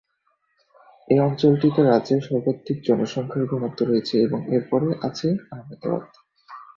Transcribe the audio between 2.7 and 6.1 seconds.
জনসংখ্যার ঘনত্ব রয়েছে এবং এর পরে আছে আহমেদাবাদ।